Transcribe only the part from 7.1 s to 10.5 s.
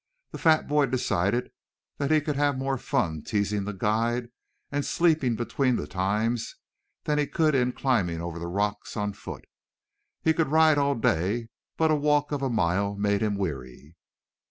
he could in climbing over the rocks on foot. He could